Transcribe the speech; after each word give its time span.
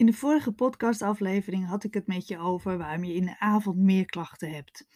In 0.00 0.06
de 0.06 0.12
vorige 0.12 0.52
podcastaflevering 0.52 1.66
had 1.66 1.84
ik 1.84 1.94
het 1.94 2.06
met 2.06 2.28
je 2.28 2.38
over 2.38 2.78
waarom 2.78 3.04
je 3.04 3.14
in 3.14 3.24
de 3.24 3.38
avond 3.38 3.76
meer 3.76 4.04
klachten 4.04 4.50
hebt. 4.50 4.86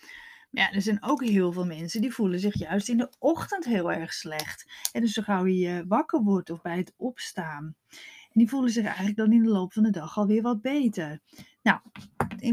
Maar 0.51 0.63
ja, 0.63 0.73
er 0.73 0.83
zijn 0.83 1.03
ook 1.03 1.25
heel 1.25 1.53
veel 1.53 1.67
mensen 1.67 2.01
die 2.01 2.13
voelen 2.13 2.41
zich 2.41 2.59
juist 2.59 2.89
in 2.89 2.97
de 2.97 3.13
ochtend 3.19 3.65
heel 3.65 3.93
erg 3.93 4.13
slecht. 4.13 4.89
En 4.93 5.01
dus 5.01 5.13
zo 5.13 5.23
gauw 5.23 5.47
je 5.47 5.85
wakker 5.89 6.23
wordt 6.23 6.51
of 6.51 6.63
bij 6.63 6.77
het 6.77 6.95
opstaan. 6.97 7.75
En 7.89 8.33
die 8.33 8.49
voelen 8.49 8.71
zich 8.71 8.85
eigenlijk 8.85 9.17
dan 9.17 9.33
in 9.33 9.43
de 9.43 9.49
loop 9.49 9.73
van 9.73 9.83
de 9.83 9.91
dag 9.91 10.17
alweer 10.19 10.43
wat 10.43 10.63
beter. 10.63 11.21
Nou, 11.63 11.81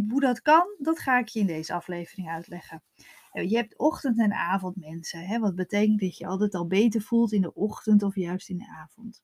hoe 0.10 0.22
dat 0.22 0.42
kan, 0.42 0.76
dat 0.78 1.00
ga 1.00 1.20
ik 1.20 1.28
je 1.28 1.40
in 1.40 1.48
deze 1.48 1.74
aflevering 1.74 2.30
uitleggen. 2.30 2.84
Eh, 3.32 3.50
je 3.50 3.56
hebt 3.56 3.78
ochtend- 3.78 4.20
en 4.20 4.34
avondmensen. 4.34 5.26
Hè? 5.26 5.40
Wat 5.40 5.56
betekent 5.56 6.00
dat 6.00 6.18
je 6.18 6.28
altijd 6.28 6.56
al 6.56 6.68
beter 6.68 7.02
voelt 7.02 7.32
in 7.32 7.42
de 7.42 7.54
ochtend 7.54 8.04
of 8.04 8.16
juist 8.16 8.50
in 8.50 8.58
de 8.58 8.68
avond. 8.68 9.22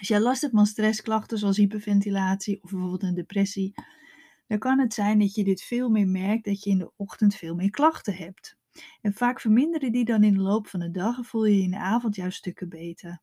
Als 0.00 0.08
jij 0.08 0.20
last 0.20 0.40
hebt 0.40 0.54
van 0.54 0.66
stressklachten 0.66 1.38
zoals 1.38 1.56
hyperventilatie 1.56 2.62
of 2.62 2.70
bijvoorbeeld 2.70 3.02
een 3.02 3.14
depressie, 3.14 3.74
dan 4.46 4.58
kan 4.58 4.78
het 4.78 4.94
zijn 4.94 5.18
dat 5.18 5.34
je 5.34 5.44
dit 5.44 5.62
veel 5.62 5.88
meer 5.88 6.08
merkt 6.08 6.44
dat 6.44 6.62
je 6.62 6.70
in 6.70 6.78
de 6.78 6.92
ochtend 6.96 7.34
veel 7.34 7.54
meer 7.54 7.70
klachten 7.70 8.14
hebt. 8.14 8.56
En 9.00 9.14
vaak 9.14 9.40
verminderen 9.40 9.92
die 9.92 10.04
dan 10.04 10.22
in 10.22 10.34
de 10.34 10.40
loop 10.40 10.66
van 10.66 10.80
de 10.80 10.90
dag 10.90 11.16
en 11.16 11.24
voel 11.24 11.44
je 11.44 11.56
je 11.56 11.62
in 11.62 11.70
de 11.70 11.78
avond 11.78 12.16
juist 12.16 12.38
stukken 12.38 12.68
beter. 12.68 13.20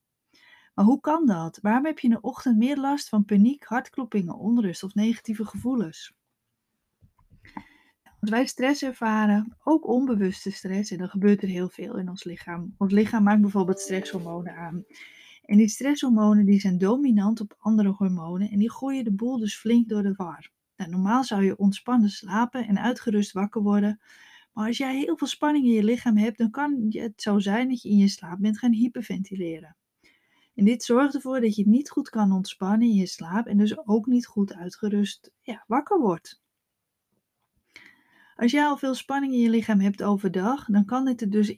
Maar 0.74 0.86
hoe 0.86 1.00
kan 1.00 1.26
dat? 1.26 1.60
Waarom 1.62 1.86
heb 1.86 2.00
je 2.00 2.08
in 2.08 2.14
de 2.14 2.22
ochtend 2.22 2.58
meer 2.58 2.78
last 2.78 3.10
van 3.10 3.26
paniek, 3.26 3.64
hartkloppingen, 3.64 4.38
onrust 4.38 4.84
of 4.84 4.94
negatieve 4.94 5.46
gevoelens? 5.46 6.14
Als 8.20 8.30
wij 8.30 8.46
stress 8.46 8.84
ervaren, 8.84 9.56
ook 9.64 9.88
onbewuste 9.88 10.52
stress, 10.52 10.92
en 10.92 10.98
dan 10.98 11.10
gebeurt 11.10 11.42
er 11.42 11.48
heel 11.48 11.70
veel 11.70 11.98
in 11.98 12.10
ons 12.10 12.24
lichaam. 12.24 12.76
Ons 12.78 12.92
lichaam 12.94 13.24
maakt 13.24 13.42
bijvoorbeeld 13.42 13.80
stresshormonen 13.80 14.56
aan. 14.56 14.86
En 15.48 15.58
die 15.58 15.68
stresshormonen 15.68 16.46
die 16.46 16.60
zijn 16.60 16.78
dominant 16.78 17.42
op 17.42 17.56
andere 17.58 17.90
hormonen 17.90 18.50
en 18.50 18.60
die 18.60 18.72
gooien 18.72 19.04
de 19.04 19.12
boel 19.12 19.38
dus 19.38 19.58
flink 19.58 19.90
door 19.90 20.04
de 20.04 20.14
war. 20.14 20.52
Nou, 20.76 20.92
normaal 20.92 21.24
zou 21.24 21.44
je 21.44 21.58
ontspannen 21.58 22.10
slapen 22.10 22.68
en 22.68 22.80
uitgerust 22.80 23.32
wakker 23.32 23.62
worden. 23.62 24.02
Maar 24.54 24.68
als 24.68 24.78
jij 24.78 24.98
heel 24.98 25.18
veel 25.18 25.28
spanning 25.28 25.66
in 25.66 25.72
je 25.72 25.84
lichaam 25.84 26.18
hebt, 26.18 26.38
dan 26.38 26.50
kan 26.50 26.86
het 26.90 27.22
zo 27.22 27.40
zijn 27.40 27.70
dat 27.70 27.82
je 27.82 27.90
in 27.90 27.98
je 27.98 28.08
slaap 28.08 28.40
bent 28.40 28.60
gaan 28.60 28.74
hyperventileren. 28.74 29.76
En 30.56 30.66
dit 30.66 30.84
zorgt 30.84 31.16
ervoor 31.16 31.42
dat 31.42 31.56
je 31.56 31.68
niet 31.68 31.90
goed 31.90 32.10
kan 32.10 32.32
ontspannen 32.32 32.88
in 32.88 32.96
je 32.96 33.08
slaap 33.08 33.48
en 33.48 33.58
dus 33.58 33.88
ook 33.88 34.06
niet 34.06 34.26
goed 34.26 34.54
uitgerust 34.54 35.32
ja, 35.42 35.64
wakker 35.68 36.00
wordt. 36.00 36.42
Als 38.36 38.52
jij 38.52 38.66
al 38.66 38.78
veel 38.78 38.94
spanning 38.94 39.34
in 39.34 39.40
je 39.40 39.50
lichaam 39.50 39.80
hebt 39.80 40.04
overdag, 40.04 40.66
dan 40.66 40.86
kan 40.86 41.06
dit 41.06 41.22
er 41.22 41.30
dus 41.30 41.58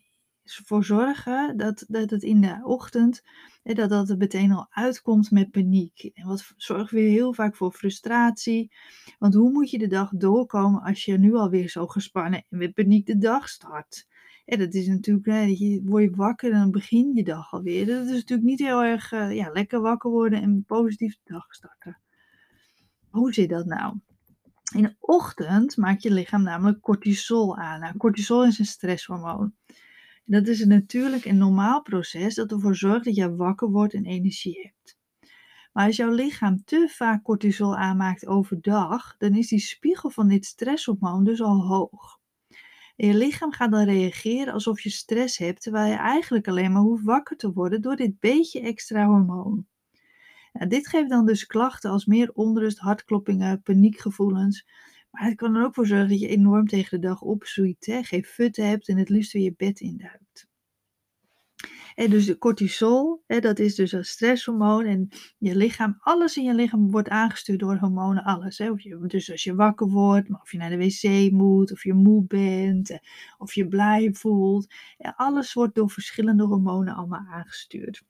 voor 0.55 0.83
zorgen 0.83 1.58
dat, 1.58 1.86
dat 1.88 2.09
het 2.09 2.23
in 2.23 2.42
de 2.42 2.59
ochtend, 2.64 3.22
dat 3.64 3.89
dat 3.89 4.09
er 4.09 4.17
meteen 4.17 4.52
al 4.52 4.67
uitkomt 4.69 5.31
met 5.31 5.52
paniek. 5.52 6.11
En 6.14 6.28
wat 6.28 6.53
zorgt 6.58 6.91
weer 6.91 7.09
heel 7.09 7.33
vaak 7.33 7.56
voor 7.56 7.72
frustratie. 7.72 8.72
Want 9.19 9.33
hoe 9.33 9.52
moet 9.52 9.72
je 9.72 9.78
de 9.78 9.88
dag 9.88 10.09
doorkomen 10.11 10.81
als 10.81 11.06
je 11.06 11.17
nu 11.17 11.36
alweer 11.36 11.69
zo 11.69 11.88
gespannen 11.88 12.45
en 12.50 12.58
met 12.58 12.73
paniek 12.73 13.06
de 13.06 13.17
dag 13.17 13.50
start? 13.50 14.08
Ja, 14.45 14.58
dat 14.58 14.73
is 14.73 14.88
natuurlijk, 14.88 15.58
je, 15.58 15.81
word 15.86 16.03
je 16.03 16.16
wakker 16.16 16.52
en 16.52 16.59
dan 16.59 16.72
begin 16.72 17.13
je 17.13 17.23
dag 17.23 17.53
alweer. 17.53 17.86
Dat 17.86 18.06
is 18.06 18.11
natuurlijk 18.11 18.47
niet 18.47 18.59
heel 18.59 18.84
erg 18.84 19.11
uh, 19.11 19.36
ja, 19.36 19.50
lekker 19.52 19.81
wakker 19.81 20.09
worden 20.09 20.41
en 20.41 20.63
positief 20.66 21.17
de 21.23 21.34
dag 21.34 21.45
starten. 21.53 22.02
Hoe 23.09 23.34
zit 23.34 23.50
dat 23.50 23.66
nou? 23.66 24.00
In 24.75 24.81
de 24.84 24.95
ochtend 25.00 25.78
maakt 25.78 26.03
je 26.03 26.11
lichaam 26.11 26.44
namelijk 26.44 26.81
cortisol 26.81 27.58
aan. 27.58 27.80
Nou, 27.80 27.97
cortisol 27.97 28.45
is 28.45 28.59
een 28.59 28.66
stresshormoon. 28.66 29.53
Dat 30.30 30.47
is 30.47 30.59
een 30.59 30.67
natuurlijk 30.67 31.25
en 31.25 31.38
normaal 31.38 31.81
proces 31.81 32.35
dat 32.35 32.52
ervoor 32.52 32.75
zorgt 32.75 33.05
dat 33.05 33.16
je 33.16 33.35
wakker 33.35 33.69
wordt 33.69 33.94
en 33.94 34.05
energie 34.05 34.59
hebt. 34.61 34.97
Maar 35.73 35.85
als 35.85 35.95
jouw 35.95 36.11
lichaam 36.11 36.63
te 36.63 36.88
vaak 36.89 37.23
cortisol 37.23 37.75
aanmaakt 37.77 38.27
overdag, 38.27 39.16
dan 39.17 39.35
is 39.35 39.47
die 39.47 39.59
spiegel 39.59 40.09
van 40.09 40.27
dit 40.27 40.45
stresshormoon 40.45 41.23
dus 41.23 41.41
al 41.41 41.67
hoog. 41.67 42.19
En 42.95 43.07
je 43.07 43.13
lichaam 43.13 43.52
gaat 43.52 43.72
dan 43.72 43.83
reageren 43.83 44.53
alsof 44.53 44.81
je 44.81 44.89
stress 44.89 45.38
hebt, 45.38 45.62
terwijl 45.62 45.91
je 45.91 45.97
eigenlijk 45.97 46.47
alleen 46.47 46.72
maar 46.72 46.81
hoeft 46.81 47.03
wakker 47.03 47.38
te 47.38 47.53
worden 47.53 47.81
door 47.81 47.95
dit 47.95 48.19
beetje 48.19 48.62
extra 48.62 49.06
hormoon. 49.06 49.68
Nou, 50.53 50.68
dit 50.68 50.88
geeft 50.88 51.09
dan 51.09 51.25
dus 51.25 51.45
klachten 51.45 51.91
als 51.91 52.06
meer 52.06 52.31
onrust, 52.34 52.79
hartkloppingen, 52.79 53.62
paniekgevoelens. 53.62 54.68
Maar 55.12 55.24
het 55.24 55.36
kan 55.36 55.56
er 55.56 55.66
ook 55.66 55.74
voor 55.74 55.88
zorgen 55.88 56.09
dat 56.09 56.20
je 56.20 56.28
enorm 56.28 56.68
tegen 56.68 57.02
de 57.02 57.08
dag 57.08 57.22
opzoeit, 57.22 57.86
hè? 57.86 58.03
geen 58.03 58.24
futten 58.24 58.68
hebt 58.68 58.88
en 58.88 58.97
het 58.97 59.09
liefst 59.09 59.31
weer 59.31 59.44
je 59.44 59.53
bed 59.58 59.80
induikt. 59.80 60.47
En 61.96 62.09
dus 62.09 62.25
de 62.25 62.38
cortisol, 62.38 63.24
hè, 63.28 63.40
dat 63.40 63.59
is 63.59 63.75
dus 63.75 63.92
een 63.92 64.06
stresshormoon. 64.06 64.86
En 64.86 65.09
je 65.38 65.56
lichaam, 65.56 65.98
alles 66.00 66.38
in 66.38 66.44
je 66.44 66.53
lichaam 66.53 66.92
wordt 66.92 67.09
aangestuurd 67.09 67.59
door 67.59 67.78
hormonen, 67.78 68.24
alles. 68.24 68.58
Hè. 68.58 68.72
Of 68.72 68.81
je, 68.81 69.00
dus 69.08 69.31
als 69.31 69.44
je 69.44 69.56
wakker 69.56 69.88
wordt, 69.88 70.30
of 70.42 70.52
je 70.52 70.58
naar 70.58 70.69
de 70.69 70.78
wc 70.78 71.31
moet, 71.31 71.72
of 71.72 71.84
je 71.84 71.94
moe 71.94 72.25
bent, 72.28 72.90
eh, 72.90 72.98
of 73.38 73.53
je 73.53 73.68
blij 73.68 74.09
voelt. 74.14 74.74
alles 75.16 75.53
wordt 75.53 75.75
door 75.75 75.90
verschillende 75.90 76.44
hormonen 76.44 76.96
allemaal 76.96 77.25
aangestuurd. 77.30 78.03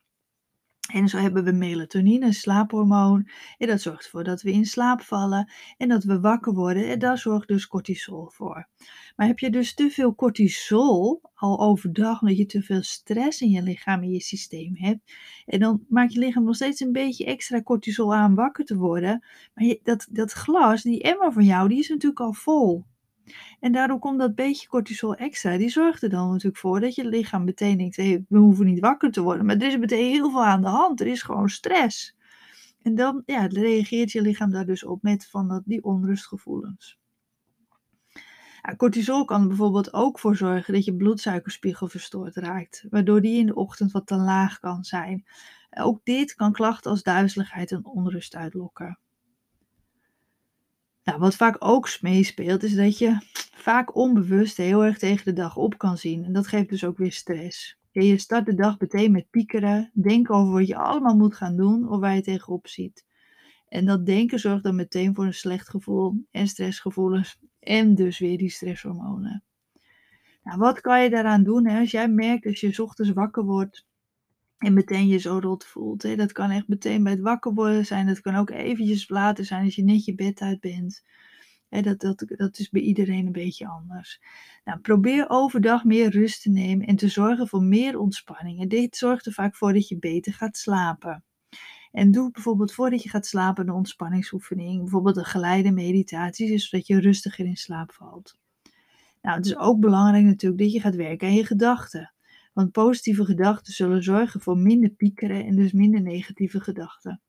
En 0.94 1.08
zo 1.08 1.18
hebben 1.18 1.44
we 1.44 1.52
melatonine, 1.52 2.26
een 2.26 2.34
slaaphormoon. 2.34 3.30
En 3.58 3.68
dat 3.68 3.82
zorgt 3.82 4.04
ervoor 4.04 4.24
dat 4.24 4.42
we 4.42 4.52
in 4.52 4.66
slaap 4.66 5.02
vallen 5.02 5.52
en 5.78 5.90
dat 5.90 6.04
we 6.04 6.20
wakker 6.20 6.54
worden. 6.54 6.90
En 6.90 7.00
daar 7.00 7.18
zorgt 7.18 7.48
dus 7.48 7.68
cortisol 7.68 8.30
voor. 8.30 8.68
Maar 9.16 9.28
heb 9.28 9.40
je 9.40 9.50
dus 9.50 9.74
te 9.74 9.90
veel 9.90 10.16
cortisol 10.16 11.22
al 11.34 11.60
overdag, 11.60 12.22
omdat 12.22 12.38
je 12.38 12.46
te 12.46 12.62
veel 12.62 12.84
stress 12.84 13.42
in 13.42 13.50
je 13.50 13.62
lichaam, 13.62 14.04
in 14.04 14.12
je 14.12 14.22
systeem 14.22 14.76
hebt. 14.76 15.14
En 15.46 15.60
dan 15.60 15.86
maakt 15.90 16.14
je 16.14 16.20
lichaam 16.20 16.44
nog 16.44 16.56
steeds 16.56 16.80
een 16.80 16.92
beetje 16.92 17.26
extra 17.26 17.62
cortisol 17.62 18.16
aan 18.16 18.36
wakker 18.36 18.66
te 18.66 18.78
worden. 18.78 19.26
Maar 19.54 19.76
dat, 19.84 20.08
dat 20.12 20.32
glas, 20.32 20.82
die 20.82 21.02
emmer 21.02 21.34
van 21.34 21.46
jou, 21.46 21.70
die 21.70 21.80
is 21.80 21.90
natuurlijk 21.90 22.22
al 22.22 22.34
vol. 22.34 22.86
En 23.60 23.72
daardoor 23.72 24.00
komt 24.00 24.20
dat 24.20 24.36
beetje 24.36 24.68
cortisol 24.68 25.16
extra. 25.16 25.58
Die 25.58 25.70
zorgt 25.70 26.04
er 26.04 26.10
dan 26.10 26.30
natuurlijk 26.30 26.58
voor 26.58 26.80
dat 26.80 26.96
je 26.96 27.06
lichaam 27.08 27.44
meteen 27.44 27.78
denkt: 27.78 27.96
hey, 27.96 28.26
we 28.30 28.38
hoeven 28.38 28.66
niet 28.66 28.80
wakker 28.80 29.12
te 29.12 29.22
worden. 29.22 29.46
Maar 29.46 29.56
er 29.56 29.68
is 29.68 29.78
meteen 29.78 30.12
heel 30.12 30.32
veel 30.32 30.46
aan 30.46 30.62
de 30.62 30.68
hand. 30.68 31.00
Er 31.00 31.08
is 31.08 31.22
gewoon 31.22 31.50
stress. 31.50 32.16
En 32.82 32.96
dan 32.96 33.24
ja, 33.26 33.46
reageert 33.46 34.12
je 34.12 34.22
lichaam 34.22 34.52
daar 34.52 34.66
dus 34.66 34.84
op 34.84 35.02
met 35.02 35.28
van 35.30 35.48
dat, 35.48 35.62
die 35.66 35.84
onrustgevoelens. 35.84 37.00
Cortisol 38.78 39.26
kan 39.26 39.42
er 39.42 39.48
bijvoorbeeld 39.48 39.94
ook 39.94 40.20
voor 40.20 40.36
zorgen 40.36 40.74
dat 40.74 40.86
je 40.86 40.96
bloedsuikerspiegel 40.96 41.88
verstoord 41.88 42.36
raakt, 42.36 42.86
waardoor 42.90 43.22
die 43.22 43.40
in 43.40 43.46
de 43.46 43.56
ochtend 43.56 43.92
wat 43.92 44.08
te 44.08 44.16
laag 44.16 44.60
kan 44.60 44.84
zijn. 44.84 45.26
Ook 45.70 46.00
dit 46.04 46.36
kan 46.36 46.52
klachten 46.52 46.92
als 46.92 47.04
duizeligheid 47.04 47.72
en 47.72 47.86
onrust 47.86 48.36
uitlokken. 48.36 49.00
Nou, 51.10 51.22
wat 51.22 51.36
vaak 51.36 51.56
ook 51.60 52.02
meespeelt, 52.02 52.64
is 52.64 52.76
dat 52.76 52.98
je 52.98 53.18
vaak 53.56 53.96
onbewust 53.96 54.58
heel 54.58 54.86
erg 54.86 54.98
tegen 54.98 55.26
de 55.26 55.34
dag 55.34 55.58
op 55.58 55.78
kan 55.78 55.98
zien. 55.98 56.26
En 56.26 56.34
dat 56.34 56.48
geeft 56.48 56.70
dus 56.70 56.86
ook 56.86 56.98
weer 56.98 57.12
stress. 57.12 57.78
Je 57.92 58.18
start 58.18 58.46
de 58.46 58.54
dag 58.54 58.80
meteen 58.80 59.12
met 59.12 59.30
piekeren, 59.30 59.92
denken 59.94 60.36
over 60.36 60.54
wat 60.54 60.68
je 60.68 60.76
allemaal 60.76 61.16
moet 61.16 61.36
gaan 61.36 61.56
doen 61.56 61.90
of 61.90 62.00
waar 62.00 62.16
je 62.16 62.22
tegenop 62.22 62.68
ziet. 62.68 63.06
En 63.68 63.86
dat 63.86 64.06
denken 64.06 64.40
zorgt 64.40 64.64
dan 64.64 64.76
meteen 64.76 65.16
voor 65.16 65.26
een 65.26 65.34
slecht 65.34 65.70
gevoel 65.70 66.26
en 66.32 66.48
stressgevoelens 66.48 67.40
en 67.60 67.96
dus 67.96 68.20
weer 68.20 68.38
die 68.38 68.50
stresshormonen. 68.50 69.44
Nou, 70.44 70.58
wat 70.58 70.82
kan 70.82 71.04
je 71.04 71.10
daaraan 71.10 71.44
doen 71.44 71.68
hè? 71.68 71.80
als 71.80 71.92
jij 71.92 72.08
merkt 72.08 72.46
als 72.46 72.60
je 72.60 72.84
ochtends 72.84 73.12
wakker 73.12 73.44
wordt 73.44 73.86
en 74.60 74.74
meteen 74.74 75.08
je 75.08 75.18
zo 75.18 75.40
rot 75.42 75.66
voelt. 75.66 76.04
Hè? 76.04 76.16
Dat 76.16 76.32
kan 76.32 76.50
echt 76.50 76.68
meteen 76.68 77.04
bij 77.04 77.12
het 77.12 77.22
wakker 77.22 77.54
worden 77.54 77.86
zijn. 77.86 78.08
Dat 78.08 78.22
kan 78.22 78.36
ook 78.36 78.50
eventjes 78.50 79.10
later 79.10 79.46
zijn 79.46 79.66
als 79.66 79.76
je 79.76 79.84
net 79.84 80.06
je 80.06 80.16
bed 80.16 80.42
uit 80.42 80.60
bent. 80.60 81.04
Hè, 81.70 81.82
dat, 81.82 82.00
dat, 82.00 82.24
dat 82.28 82.60
is 82.60 82.70
bij 82.70 82.82
iedereen 82.82 83.26
een 83.26 83.32
beetje 83.32 83.68
anders. 83.68 84.22
Nou, 84.64 84.80
probeer 84.80 85.26
overdag 85.30 85.84
meer 85.84 86.10
rust 86.10 86.42
te 86.42 86.50
nemen 86.50 86.88
en 86.88 86.96
te 86.96 87.08
zorgen 87.08 87.48
voor 87.48 87.64
meer 87.64 88.00
ontspanning. 88.00 88.62
En 88.62 88.68
dit 88.68 88.96
zorgt 88.96 89.26
er 89.26 89.34
vaak 89.34 89.56
voor 89.56 89.74
dat 89.74 89.88
je 89.88 90.00
beter 90.00 90.34
gaat 90.34 90.58
slapen. 90.58 91.24
En 91.92 92.12
doe 92.12 92.32
bijvoorbeeld 92.32 92.74
voordat 92.74 93.04
je 93.04 93.10
gaat 93.10 93.26
slapen 93.26 93.68
een 93.68 93.74
ontspanningsoefening. 93.74 94.80
Bijvoorbeeld 94.80 95.18
een 95.18 95.26
geleide 95.26 95.72
meditatie, 95.72 96.58
zodat 96.58 96.88
je 96.88 97.00
rustiger 97.00 97.46
in 97.46 97.58
slaap 97.58 97.92
valt. 97.92 98.38
Nou, 99.22 99.38
het 99.38 99.46
is 99.46 99.58
ook 99.58 99.80
belangrijk 99.80 100.24
natuurlijk 100.24 100.62
dat 100.62 100.72
je 100.72 100.80
gaat 100.80 100.96
werken 100.96 101.28
aan 101.28 101.34
je 101.34 101.46
gedachten. 101.46 102.14
Want 102.54 102.72
positieve 102.72 103.26
gedachten 103.26 103.74
zullen 103.74 104.04
zorgen 104.04 104.42
voor 104.42 104.58
minder 104.58 104.90
piekeren 104.90 105.46
en 105.46 105.56
dus 105.56 105.72
minder 105.72 106.02
negatieve 106.02 106.60
gedachten. 106.60 107.22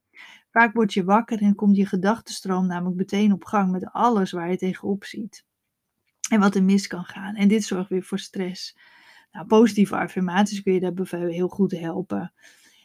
Vaak 0.51 0.75
word 0.75 0.93
je 0.93 1.05
wakker 1.05 1.43
en 1.43 1.55
komt 1.55 1.77
je 1.77 1.87
gedachtenstroom 1.87 2.67
namelijk 2.67 2.97
meteen 2.97 3.33
op 3.33 3.45
gang 3.45 3.71
met 3.71 3.93
alles 3.93 4.31
waar 4.31 4.51
je 4.51 4.57
tegenop 4.57 5.05
ziet. 5.05 5.45
En 6.31 6.41
wat 6.41 6.55
er 6.55 6.63
mis 6.63 6.87
kan 6.87 7.05
gaan. 7.05 7.35
En 7.35 7.49
dit 7.49 7.65
zorgt 7.65 7.89
weer 7.89 8.03
voor 8.03 8.19
stress. 8.19 8.77
Nou, 9.33 9.47
positieve 9.47 9.97
affirmaties 9.97 10.63
kun 10.63 10.73
je 10.73 10.81
daarbij 10.81 11.33
heel 11.33 11.49
goed 11.49 11.71
helpen. 11.71 12.33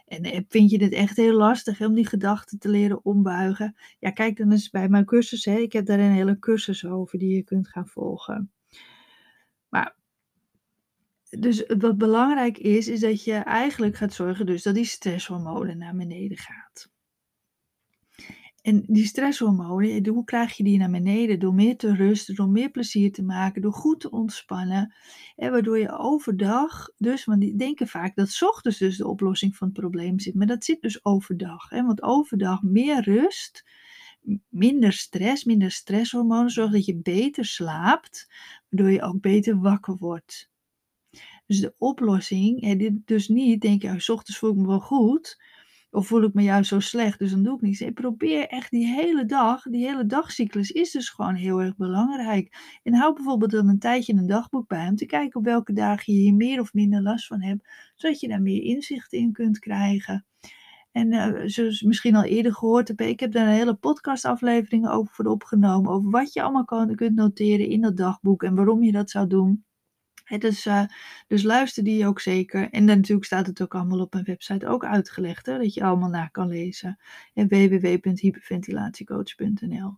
En 0.06 0.24
eh, 0.24 0.42
vind 0.48 0.70
je 0.70 0.84
het 0.84 0.94
echt 0.94 1.18
heel 1.18 1.34
lastig 1.34 1.82
om 1.82 1.94
die 1.94 2.08
gedachten 2.08 2.60
te 2.60 2.70
leren 2.70 3.06
ombuigen? 3.06 3.76
Ja, 4.00 4.12
kijk 4.12 4.38
dan 4.38 4.52
eens 4.52 4.70
bij 4.70 4.90
mijn 4.90 5.06
cursus. 5.06 5.46
Hè. 5.46 5.58
Ik 5.58 5.74
heb 5.74 5.86
daar 5.86 6.00
een 6.00 6.12
hele 6.12 6.40
cursus 6.40 6.86
over 6.86 7.20
die 7.20 7.36
je 7.36 7.44
kunt 7.44 7.68
gaan 7.68 7.88
volgen. 7.88 8.52
Dus 11.30 11.64
wat 11.78 11.98
belangrijk 11.98 12.58
is, 12.58 12.88
is 12.88 13.00
dat 13.00 13.24
je 13.24 13.34
eigenlijk 13.34 13.96
gaat 13.96 14.14
zorgen 14.14 14.46
dus 14.46 14.64
dat 14.64 14.76
die 14.76 14.86
stresshormonen 14.86 15.78
naar 15.78 15.96
beneden 15.96 16.38
gaat. 16.38 16.94
En 18.66 18.84
die 18.88 19.06
stresshormonen, 19.06 20.08
hoe 20.08 20.24
krijg 20.24 20.58
je 20.58 20.64
die 20.64 20.78
naar 20.78 20.90
beneden? 20.92 21.40
Door 21.40 21.54
meer 21.54 21.78
te 21.78 21.96
rusten, 21.96 22.36
door 22.36 22.50
meer 22.50 22.70
plezier 22.70 23.12
te 23.12 23.24
maken, 23.24 23.62
door 23.62 23.74
goed 23.74 24.00
te 24.00 24.12
ontspannen. 24.12 24.96
En 25.36 25.52
waardoor 25.52 25.80
je 25.80 25.98
overdag, 25.98 26.90
dus, 26.98 27.26
want 27.26 27.42
die 27.42 27.56
denken 27.56 27.88
vaak 27.88 28.16
dat 28.16 28.42
ochtends 28.42 28.78
dus 28.78 28.98
de 28.98 29.08
oplossing 29.08 29.56
van 29.56 29.68
het 29.68 29.80
probleem 29.80 30.20
zit. 30.20 30.36
Maar 30.36 30.48
dat 30.48 30.64
zit 30.64 30.82
dus 30.82 31.06
overdag. 31.06 31.70
Hè? 31.70 31.84
Want 31.84 32.04
overdag 32.04 32.62
meer 32.62 33.04
rust, 33.04 33.66
minder 34.50 34.94
stress, 34.94 35.44
minder 35.44 35.72
stresshormonen, 35.72 36.50
zorgt 36.50 36.74
dat 36.74 36.86
je 36.86 36.96
beter 36.98 37.46
slaapt, 37.46 38.34
waardoor 38.70 38.92
je 38.92 39.02
ook 39.02 39.22
beter 39.22 39.60
wakker 39.60 39.98
wordt. 39.98 40.50
Dus 41.48 41.60
de 41.60 41.74
oplossing, 41.78 43.04
dus 43.06 43.28
niet, 43.28 43.62
denk 43.62 43.82
je, 43.82 44.00
's 44.00 44.10
ochtends 44.10 44.40
voel 44.40 44.52
ik 44.52 44.58
me 44.58 44.68
wel 44.68 44.80
goed. 44.80 45.38
Of 45.92 46.08
voel 46.08 46.24
ik 46.24 46.34
me 46.34 46.44
juist 46.44 46.70
zo 46.70 46.80
slecht, 46.80 47.20
dus 47.20 47.32
dan 47.32 47.44
doe 47.44 47.56
ik 47.56 47.62
niets. 47.62 47.80
Nee, 47.80 47.92
probeer 47.92 48.48
echt 48.48 48.72
die 48.72 48.88
hele 48.88 49.26
dag, 49.26 49.64
die 49.64 49.86
hele 49.86 50.06
dagcyclus 50.06 50.72
is 50.72 50.92
dus 50.92 51.10
gewoon 51.10 51.36
heel 51.36 51.62
erg 51.62 51.76
belangrijk. 51.76 52.80
En 52.84 52.94
hou 52.94 53.14
bijvoorbeeld 53.14 53.52
dan 53.52 53.70
een 53.70 53.80
tijdje 53.80 54.14
een 54.14 54.28
dagboek 54.28 54.68
bij 54.68 54.88
om 54.88 54.96
te 54.96 55.06
kijken 55.06 55.40
op 55.40 55.46
welke 55.46 55.74
dagen 55.74 56.14
je 56.14 56.20
hier 56.20 56.34
meer 56.34 56.60
of 56.60 56.74
minder 56.74 57.02
last 57.02 57.28
van 57.28 57.42
hebt, 57.42 57.68
zodat 57.96 58.20
je 58.20 58.28
daar 58.28 58.42
meer 58.42 58.62
inzicht 58.64 59.14
in 59.14 59.32
kunt 59.32 59.60
krijgen. 59.60 60.26
En 60.92 61.14
uh, 61.14 61.42
zoals 61.46 61.82
misschien 61.82 62.16
al 62.16 62.24
eerder 62.24 62.54
gehoord 62.54 62.88
heb, 62.88 63.02
ik 63.02 63.20
heb 63.20 63.32
daar 63.32 63.48
een 63.48 63.54
hele 63.54 63.76
podcastaflevering 63.76 64.90
over 64.90 65.14
voor 65.14 65.26
opgenomen, 65.26 65.92
over 65.92 66.10
wat 66.10 66.34
je 66.34 66.42
allemaal 66.42 66.66
kan, 66.66 66.96
kunt 66.96 67.16
noteren 67.16 67.70
in 67.70 67.82
dat 67.82 67.98
dagboek 67.98 68.44
en 68.44 68.56
waarom 68.56 68.84
je 68.84 68.92
dat 68.92 69.10
zou 69.10 69.28
doen 69.28 69.65
dus, 70.40 70.66
uh, 70.66 70.84
dus 71.28 71.44
luister 71.44 71.84
die 71.84 72.08
ook 72.08 72.20
zeker. 72.20 72.70
En 72.70 72.86
natuurlijk 72.86 73.26
staat 73.26 73.48
het 73.48 73.62
ook 73.62 73.76
allemaal 73.76 74.00
op 74.00 74.14
mijn 74.14 74.26
website 74.26 74.68
ook 74.68 74.86
uitgelegd, 74.86 75.46
hè, 75.46 75.58
dat 75.58 75.74
je 75.74 75.84
allemaal 75.84 76.10
na 76.10 76.28
kan 76.28 76.48
lezen. 76.48 77.00
www.hyperventilatiecoach.nl 77.34 79.98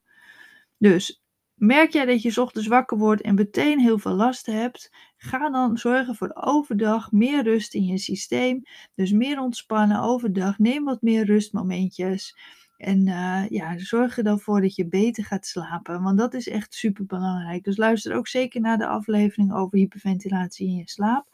Dus 0.77 1.23
merk 1.53 1.91
jij 1.91 2.05
dat 2.05 2.21
je 2.21 2.41
ochtends 2.41 2.67
wakker 2.67 2.97
wordt 2.97 3.21
en 3.21 3.35
meteen 3.35 3.79
heel 3.79 3.99
veel 3.99 4.15
last 4.15 4.45
hebt, 4.45 4.91
ga 5.17 5.49
dan 5.49 5.77
zorgen 5.77 6.15
voor 6.15 6.31
overdag 6.33 7.11
meer 7.11 7.43
rust 7.43 7.73
in 7.73 7.85
je 7.85 7.97
systeem. 7.97 8.61
Dus 8.95 9.11
meer 9.11 9.39
ontspannen 9.39 10.01
overdag. 10.01 10.57
Neem 10.57 10.83
wat 10.83 11.01
meer 11.01 11.25
rustmomentjes. 11.25 12.35
En 12.77 13.07
uh, 13.07 13.49
ja, 13.49 13.77
zorg 13.77 14.17
er 14.17 14.23
dan 14.23 14.39
voor 14.39 14.61
dat 14.61 14.75
je 14.75 14.87
beter 14.87 15.25
gaat 15.25 15.45
slapen, 15.45 16.01
want 16.01 16.17
dat 16.17 16.33
is 16.33 16.47
echt 16.47 16.73
super 16.73 17.05
belangrijk. 17.05 17.63
Dus 17.63 17.77
luister 17.77 18.15
ook 18.15 18.27
zeker 18.27 18.61
naar 18.61 18.77
de 18.77 18.87
aflevering 18.87 19.53
over 19.53 19.77
hyperventilatie 19.77 20.67
in 20.67 20.75
je 20.75 20.89
slaap. 20.89 21.27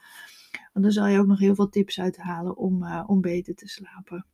Want 0.73 0.85
dan 0.85 0.91
zal 0.91 1.07
je 1.07 1.19
ook 1.19 1.27
nog 1.27 1.39
heel 1.39 1.55
veel 1.55 1.69
tips 1.69 1.99
uithalen 1.99 2.57
om, 2.57 2.83
uh, 2.83 3.03
om 3.07 3.21
beter 3.21 3.55
te 3.55 3.67
slapen. 3.67 4.25